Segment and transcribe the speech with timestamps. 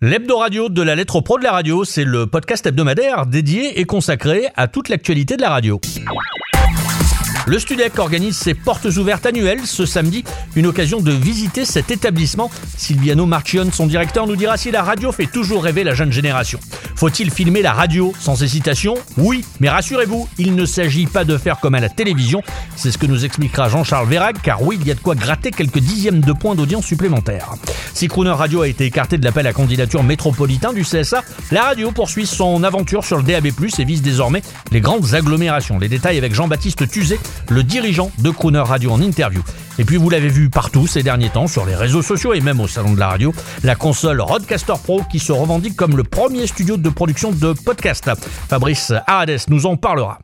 [0.00, 3.84] L'Hebdo Radio de la lettre pro de la radio, c'est le podcast hebdomadaire dédié et
[3.84, 5.80] consacré à toute l'actualité de la radio.
[7.48, 10.22] Le Studec organise ses portes ouvertes annuelles ce samedi,
[10.54, 12.50] une occasion de visiter cet établissement.
[12.76, 16.60] Silviano Marchion, son directeur, nous dira si la radio fait toujours rêver la jeune génération.
[16.94, 18.96] Faut-il filmer la radio sans hésitation?
[19.16, 22.42] Oui, mais rassurez-vous, il ne s'agit pas de faire comme à la télévision.
[22.76, 25.50] C'est ce que nous expliquera Jean-Charles Verrag, car oui, il y a de quoi gratter
[25.50, 27.54] quelques dixièmes de points d'audience supplémentaires.
[27.94, 31.92] Si Crooner Radio a été écarté de l'appel à candidature métropolitain du CSA, la radio
[31.92, 35.78] poursuit son aventure sur le DAB+, et vise désormais les grandes agglomérations.
[35.78, 39.42] Les détails avec Jean-Baptiste Tuzet, le dirigeant de Crooner Radio en interview.
[39.78, 42.60] Et puis vous l'avez vu partout ces derniers temps, sur les réseaux sociaux et même
[42.60, 46.46] au salon de la radio, la console Roadcaster Pro qui se revendique comme le premier
[46.46, 48.10] studio de production de podcast.
[48.48, 50.18] Fabrice Arades nous en parlera.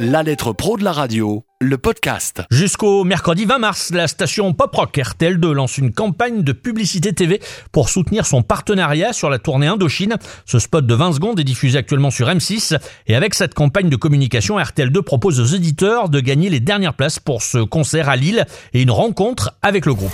[0.00, 2.42] La lettre pro de la radio, le podcast.
[2.50, 7.40] Jusqu'au mercredi 20 mars, la station Pop Rock RTL2 lance une campagne de publicité TV
[7.72, 10.16] pour soutenir son partenariat sur la tournée Indochine.
[10.44, 13.96] Ce spot de 20 secondes est diffusé actuellement sur M6 et avec cette campagne de
[13.96, 18.46] communication, RTL2 propose aux éditeurs de gagner les dernières places pour ce concert à Lille
[18.72, 20.12] et une rencontre avec le groupe.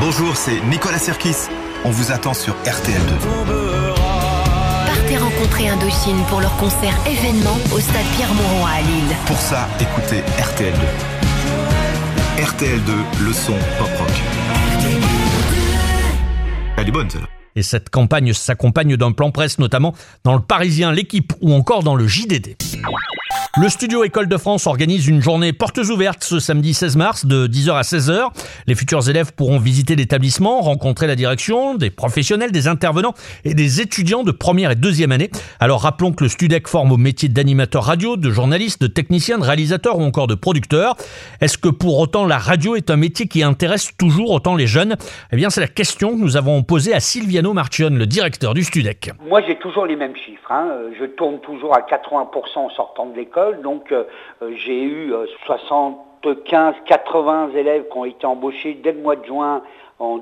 [0.00, 1.48] Bonjour, c'est Nicolas Serkis.
[1.84, 3.69] On vous attend sur RTL2
[5.40, 9.16] rencontrer Indochine pour leur concert événement au stade Pierre-Mauroy à Lille.
[9.26, 10.74] Pour ça, écoutez RTL2.
[12.38, 14.10] RTL2, le son pop rock.
[16.76, 17.26] Elle est bonne, celle-là.
[17.56, 21.94] Et cette campagne s'accompagne d'un plan presse, notamment dans le Parisien, l'équipe ou encore dans
[21.94, 22.56] le JDD.
[23.58, 27.48] Le studio École de France organise une journée portes ouvertes ce samedi 16 mars de
[27.48, 28.28] 10h à 16h.
[28.68, 33.12] Les futurs élèves pourront visiter l'établissement, rencontrer la direction, des professionnels, des intervenants
[33.44, 35.30] et des étudiants de première et deuxième année.
[35.58, 39.42] Alors rappelons que le Studec forme au métier d'animateur radio, de journaliste, de technicien, de
[39.42, 40.94] réalisateur ou encore de producteur.
[41.40, 44.94] Est-ce que pour autant la radio est un métier qui intéresse toujours autant les jeunes?
[45.32, 48.62] Eh bien c'est la question que nous avons posée à Silviano Marchion, le directeur du
[48.62, 49.10] Studec.
[49.28, 50.52] Moi j'ai toujours les mêmes chiffres.
[50.52, 50.68] Hein.
[51.00, 52.28] Je tourne toujours à 80%
[52.58, 53.39] en sortant de l'école.
[53.62, 54.04] Donc euh,
[54.42, 55.12] euh, j'ai eu
[55.46, 59.62] 75, euh, 80 élèves qui ont été embauchés dès le mois de juin
[59.98, 60.18] en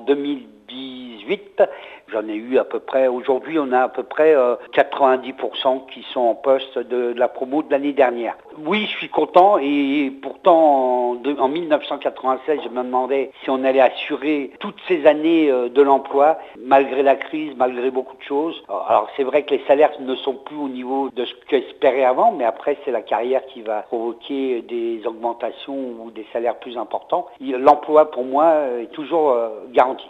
[0.69, 1.63] 2018
[2.11, 6.03] J'en ai eu à peu près, aujourd'hui on a à peu près 90% euh, qui
[6.11, 8.35] sont en poste de, la promo de l'année dernière.
[8.65, 14.51] Oui, je suis content et pourtant en, 1996 je me demandais si on allait assurer
[14.59, 18.63] toutes ces années euh, de l'emploi malgré la crise, malgré beaucoup de choses.
[18.67, 22.31] Alors c'est vrai que les salaires ne sont plus au niveau de ce qu'espérait avant,
[22.31, 27.27] mais après c'est la carrière qui va provoquer des augmentations ou des salaires plus importants.
[27.39, 30.07] L'emploi pour moi est toujours euh, garanti.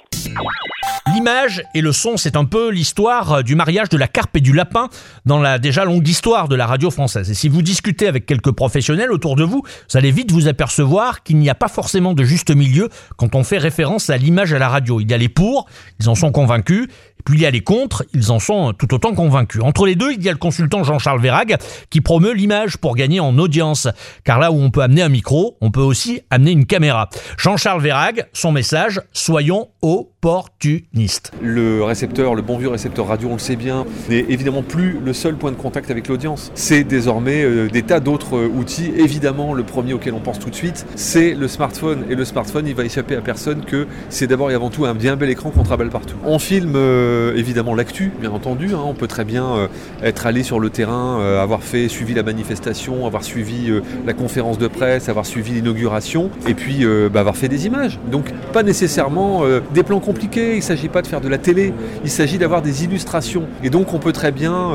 [1.13, 4.53] L'image et le son, c'est un peu l'histoire du mariage de la carpe et du
[4.53, 4.89] lapin
[5.25, 7.31] dans la déjà longue histoire de la radio française.
[7.31, 11.23] Et si vous discutez avec quelques professionnels autour de vous, vous allez vite vous apercevoir
[11.23, 14.59] qu'il n'y a pas forcément de juste milieu quand on fait référence à l'image à
[14.59, 14.99] la radio.
[14.99, 15.67] Il y a les pour,
[15.99, 16.87] ils en sont convaincus,
[17.33, 19.61] il y a les contre, ils en sont tout autant convaincus.
[19.63, 21.57] Entre les deux, il y a le consultant Jean-Charles Verrag
[21.89, 23.87] qui promeut l'image pour gagner en audience.
[24.23, 27.09] Car là où on peut amener un micro, on peut aussi amener une caméra.
[27.37, 31.31] Jean-Charles Verrag, son message, soyons opportunistes.
[31.41, 35.13] Le récepteur, le bon vieux récepteur radio, on le sait bien, n'est évidemment plus le
[35.13, 36.51] seul point de contact avec l'audience.
[36.55, 38.91] C'est désormais euh, des tas d'autres euh, outils.
[38.97, 42.05] Évidemment, le premier auquel on pense tout de suite, c'est le smartphone.
[42.09, 44.95] Et le smartphone, il va échapper à personne que c'est d'abord et avant tout un
[44.95, 46.17] bien bel écran qu'on travaille partout.
[46.25, 48.73] On filme euh, euh, évidemment l'actu, bien entendu.
[48.73, 48.81] Hein.
[48.83, 49.67] on peut très bien euh,
[50.03, 53.71] être allé sur le terrain, euh, avoir fait, suivi la manifestation, avoir suivi
[54.05, 57.99] la conférence de presse, avoir suivi l'inauguration, et puis bah, avoir fait des images.
[58.11, 59.43] Donc pas nécessairement
[59.73, 60.53] des plans compliqués.
[60.53, 61.73] Il ne s'agit pas de faire de la télé.
[62.03, 63.47] Il s'agit d'avoir des illustrations.
[63.63, 64.71] Et donc on peut très bien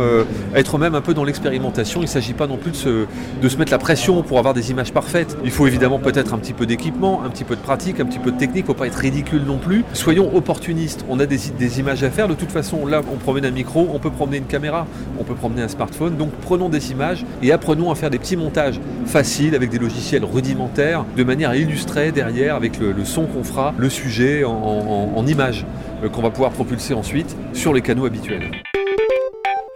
[0.54, 2.00] être même un peu dans l'expérimentation.
[2.00, 3.06] Il ne s'agit pas non plus de se,
[3.42, 5.36] de se mettre la pression pour avoir des images parfaites.
[5.44, 8.18] Il faut évidemment peut-être un petit peu d'équipement, un petit peu de pratique, un petit
[8.18, 8.64] peu de technique.
[8.66, 9.84] Il ne faut pas être ridicule non plus.
[9.92, 11.04] Soyons opportunistes.
[11.08, 14.10] On a des, images à faire toute façon, là, on promène un micro, on peut
[14.10, 14.86] promener une caméra,
[15.18, 16.16] on peut promener un smartphone.
[16.16, 20.24] Donc prenons des images et apprenons à faire des petits montages faciles avec des logiciels
[20.24, 25.64] rudimentaires, de manière à illustrer derrière avec le, son qu'on fera, le sujet en, images
[26.02, 28.50] euh, qu'on va pouvoir propulser ensuite sur les canaux habituels.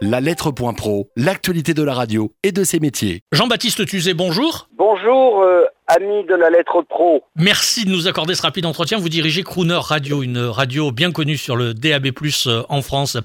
[0.01, 3.21] La lettre point pro, l'actualité de la radio et de ses métiers.
[3.33, 4.69] Jean-Baptiste Tuzet, bonjour.
[4.77, 7.23] Bonjour, euh, ami de la lettre pro.
[7.35, 8.99] Merci de nous accorder ce rapide entretien.
[8.99, 12.11] Vous dirigez Crooner Radio, une radio bien connue sur le DAB+,
[12.47, 13.17] euh, en France.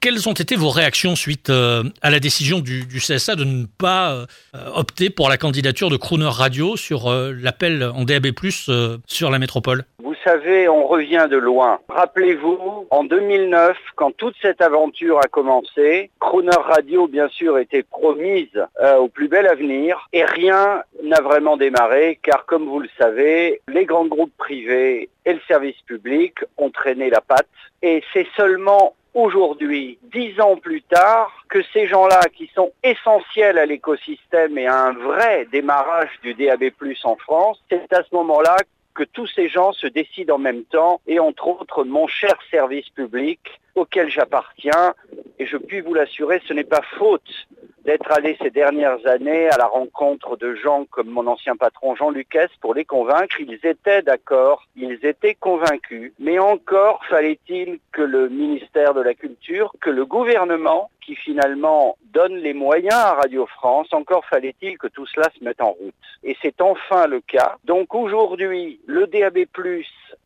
[0.00, 4.26] Quelles ont été vos réactions suite euh, à la décision du, CSA de ne pas
[4.74, 8.28] opter pour la candidature de Crooner Radio sur l'appel en DAB+,
[9.06, 9.84] sur la métropole?
[10.24, 11.80] Savez, on revient de loin.
[11.88, 18.66] Rappelez-vous, en 2009, quand toute cette aventure a commencé, Croner Radio, bien sûr, était promise
[18.80, 23.60] euh, au plus bel avenir et rien n'a vraiment démarré car, comme vous le savez,
[23.68, 27.46] les grands groupes privés et le service public ont traîné la patte
[27.82, 33.66] et c'est seulement aujourd'hui, dix ans plus tard, que ces gens-là qui sont essentiels à
[33.66, 36.70] l'écosystème et à un vrai démarrage du DAB+,
[37.04, 38.56] en France, c'est à ce moment-là
[39.00, 42.90] que tous ces gens se décident en même temps et entre autres mon cher service
[42.90, 43.40] public
[43.74, 44.92] auquel j'appartiens.
[45.38, 47.32] Et je puis vous l'assurer, ce n'est pas faute
[47.84, 52.10] d'être allé ces dernières années à la rencontre de gens comme mon ancien patron Jean
[52.10, 53.40] Lucas pour les convaincre.
[53.40, 59.72] Ils étaient d'accord, ils étaient convaincus, mais encore fallait-il que le ministère de la Culture,
[59.80, 65.06] que le gouvernement, qui finalement donne les moyens à Radio France, encore fallait-il que tout
[65.06, 65.94] cela se mette en route.
[66.22, 67.56] Et c'est enfin le cas.
[67.64, 69.46] Donc aujourd'hui, le DAB+,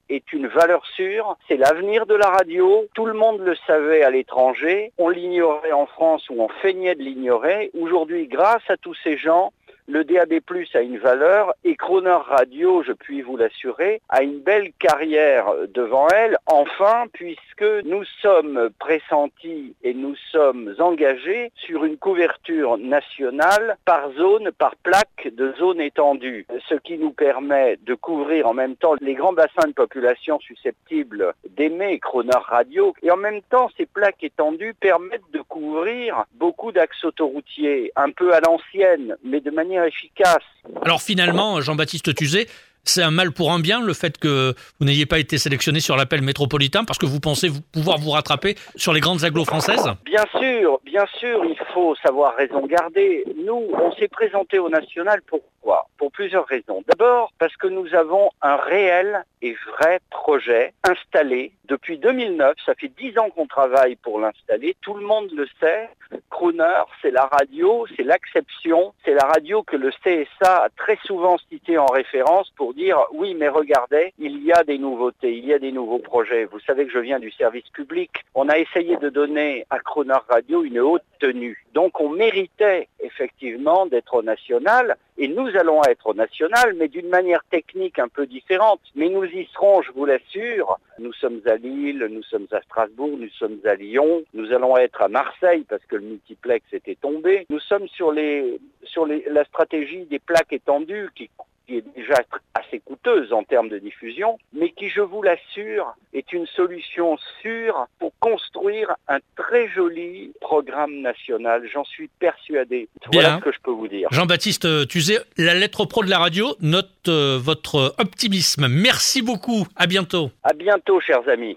[0.09, 2.87] est une valeur sûre, c'est l'avenir de la radio.
[2.95, 7.03] Tout le monde le savait à l'étranger, on l'ignorait en France ou on feignait de
[7.03, 7.71] l'ignorer.
[7.79, 9.53] Aujourd'hui, grâce à tous ces gens,
[9.87, 10.41] le DAB+,
[10.75, 16.09] a une valeur et Croner Radio, je puis vous l'assurer, a une belle carrière devant
[16.09, 24.11] elle, enfin, puisque nous sommes pressentis et nous sommes engagés sur une couverture nationale par
[24.13, 28.95] zone, par plaque de zone étendue, ce qui nous permet de couvrir en même temps
[29.01, 32.95] les grands bassins de population susceptibles d'aimer Croner Radio.
[33.03, 38.33] Et en même temps ces plaques étendues permettent de couvrir beaucoup d'axes autoroutiers, un peu
[38.33, 40.45] à l'ancienne, mais de manière efficace.
[40.83, 42.47] Alors finalement, Jean-Baptiste Tuzet,
[42.85, 45.97] c'est un mal pour un bien le fait que vous n'ayez pas été sélectionné sur
[45.97, 49.91] l'appel métropolitain parce que vous pensez pouvoir vous rattraper sur les grandes agglos françaises?
[50.05, 53.25] Bien sûr, bien sûr, il faut savoir raison garder.
[53.45, 55.89] Nous, on s'est présenté au national pourquoi?
[55.97, 56.83] Pour plusieurs raisons.
[56.87, 62.57] D'abord parce que nous avons un réel et vrai projet installé depuis 2009.
[62.65, 64.77] Ça fait dix ans qu'on travaille pour l'installer.
[64.81, 65.89] Tout le monde le sait.
[66.31, 71.39] Crooner, c'est la radio, c'est l'acception, c'est la radio que le CSA a très souvent
[71.51, 75.53] cité en référence pour dire oui mais regardez, il y a des nouveautés, il y
[75.53, 76.45] a des nouveaux projets.
[76.45, 78.11] Vous savez que je viens du service public.
[78.35, 81.65] On a essayé de donner à Crooner Radio une haute tenue.
[81.73, 87.09] Donc on méritait effectivement d'être au national et nous allons être au national mais d'une
[87.09, 88.81] manière technique un peu différente.
[88.95, 90.79] Mais nous y serons, je vous l'assure.
[90.99, 95.03] Nous sommes à Lille, nous sommes à Strasbourg, nous sommes à Lyon, nous allons être
[95.03, 97.47] à Marseille parce que le multiplex était tombé.
[97.51, 101.31] Nous sommes sur la stratégie des plaques étendues qui
[101.67, 102.15] qui est déjà
[102.55, 107.87] assez coûteuse en termes de diffusion, mais qui, je vous l'assure, est une solution sûre
[107.99, 111.69] pour construire un très joli programme national.
[111.73, 112.89] J'en suis persuadé.
[113.13, 114.09] Voilà ce que je peux vous dire.
[114.11, 118.69] Jean-Baptiste Tuzé, la lettre pro de la radio note euh, votre optimisme.
[118.69, 119.67] Merci beaucoup.
[119.77, 120.31] À bientôt.
[120.43, 121.57] À bientôt, chers amis.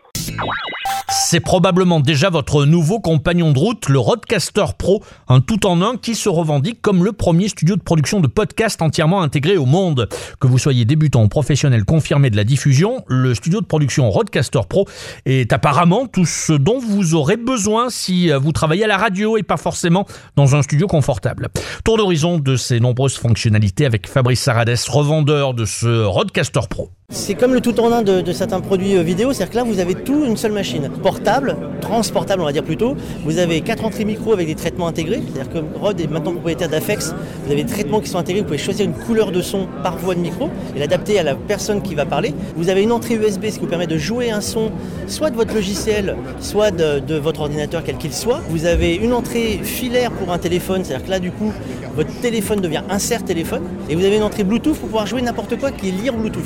[1.09, 5.97] C'est probablement déjà votre nouveau compagnon de route, le Rodcaster Pro, un tout en un
[5.97, 10.09] qui se revendique comme le premier studio de production de podcast entièrement intégré au monde.
[10.39, 14.61] Que vous soyez débutant ou professionnel confirmé de la diffusion, le studio de production Rodcaster
[14.67, 14.85] Pro
[15.25, 19.43] est apparemment tout ce dont vous aurez besoin si vous travaillez à la radio et
[19.43, 21.49] pas forcément dans un studio confortable.
[21.83, 26.91] Tour d'horizon de ces nombreuses fonctionnalités avec Fabrice Sarades, revendeur de ce Rodcaster Pro.
[27.09, 29.79] C'est comme le tout en un de, certains produits euh, vidéo, c'est-à-dire que là vous
[29.79, 30.89] avez tout une seule machine.
[31.01, 32.97] Portable, transportable on va dire plutôt.
[33.23, 36.67] Vous avez quatre entrées micro avec des traitements intégrés, c'est-à-dire que Rod est maintenant propriétaire
[36.67, 37.15] d'Afex.
[37.45, 39.97] Vous avez des traitements qui sont intégrés, vous pouvez choisir une couleur de son par
[39.97, 42.33] voie de micro et l'adapter à la personne qui va parler.
[42.57, 44.73] Vous avez une entrée USB, ce qui vous permet de jouer un son
[45.07, 48.41] soit de votre logiciel, soit de, de votre ordinateur quel qu'il soit.
[48.49, 51.53] Vous avez une entrée filaire pour un téléphone, c'est-à-dire que là du coup
[51.95, 55.57] votre téléphone devient insert téléphone et vous avez une entrée Bluetooth pour pouvoir jouer n'importe
[55.57, 56.43] quoi qui est lire Bluetooth.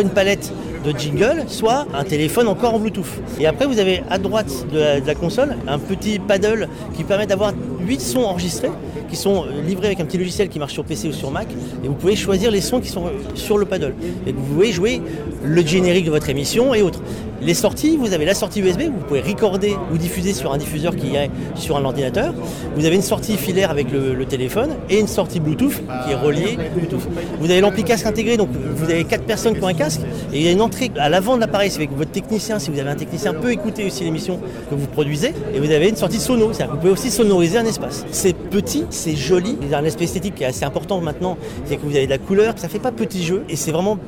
[0.00, 0.50] Une palette
[0.82, 3.04] de jingle, soit un téléphone encore en Bluetooth.
[3.38, 7.52] Et après vous avez à droite de la, console un petit paddle qui permet d'avoir
[7.86, 8.70] 8 sons enregistrés
[9.08, 11.48] qui sont euh, livrés avec un petit logiciel qui marche sur PC ou sur Mac
[11.84, 13.94] et vous pouvez choisir les sons qui sont euh, sur le paddle.
[14.26, 15.02] Et vous pouvez jouer
[15.44, 17.00] le générique de votre émission et autres.
[17.42, 20.94] Les sorties, vous avez la sortie USB, vous pouvez recorder ou diffuser sur un diffuseur
[20.94, 22.34] qui est sur un ordinateur.
[22.76, 26.58] Vous avez une sortie filaire avec le, téléphone et une sortie Bluetooth qui est reliée
[26.76, 27.08] Bluetooth.
[27.40, 30.36] Vous avez l'ampli casque intégré, donc vous avez quatre personnes qui ont un casque et
[30.36, 32.78] il y a une entrée à l'avant de l'appareil, c'est avec votre technicien, si vous
[32.78, 35.32] avez un technicien, peut écouter aussi l'émission que vous produisez.
[35.54, 37.66] Et vous avez une sortie sono, c'est-à-dire que vous pouvez aussi sonoriser un
[38.10, 41.36] C'est petit, c'est joli, il y a un aspect esthétique qui est assez important maintenant,
[41.64, 43.98] c'est que vous avez de la couleur, ça fait pas petit jeu et c'est vraiment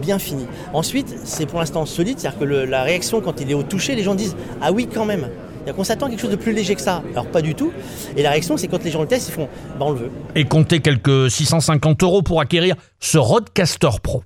[0.00, 0.46] bien fini.
[0.72, 4.02] Ensuite, c'est pour l'instant solide, c'est-à-dire que la réaction quand il est au toucher, les
[4.02, 5.28] gens disent ah oui quand même.
[5.76, 7.02] On s'attend à quelque chose de plus léger que ça.
[7.10, 7.72] Alors pas du tout.
[8.16, 10.10] Et la réaction, c'est quand les gens le testent, ils font bah on le veut.
[10.36, 14.22] Et comptez quelques 650 euros pour acquérir ce Roadcaster Pro.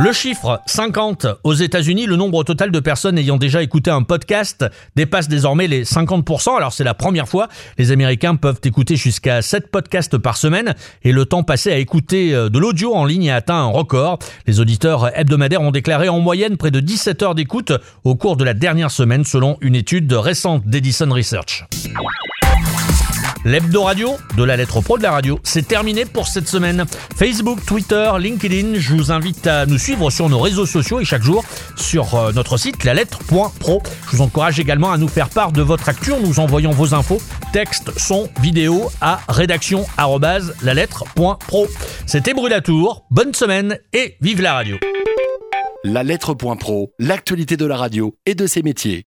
[0.00, 4.64] Le chiffre 50 aux États-Unis, le nombre total de personnes ayant déjà écouté un podcast
[4.96, 6.56] dépasse désormais les 50%.
[6.56, 7.48] Alors c'est la première fois.
[7.78, 10.74] Les Américains peuvent écouter jusqu'à 7 podcasts par semaine
[11.04, 14.18] et le temps passé à écouter euh, de l'audio en ligne a atteint un record.
[14.48, 17.72] Les auditeurs hebdomadaires ont déclaré en moyenne près de 17 heures d'écoute
[18.02, 21.66] au cours de la dernière semaine selon une étude récente d'Edison Research.
[23.44, 26.86] L'hebdo radio de la lettre pro de la radio, c'est terminé pour cette semaine.
[27.14, 31.22] Facebook, Twitter, LinkedIn, je vous invite à nous suivre sur nos réseaux sociaux et chaque
[31.22, 31.44] jour
[31.76, 33.82] sur euh, notre site la lettre.pro.
[34.10, 37.20] Je vous encourage également à nous faire part de votre actu nous envoyant vos infos,
[37.52, 39.84] texte, son, vidéo à rédaction
[40.62, 41.66] la lettre.pro.
[42.06, 44.76] C'était Brulatour, bonne semaine et vive la radio.
[45.82, 49.02] La lettre.pro, l'actualité de la radio et de ses métiers.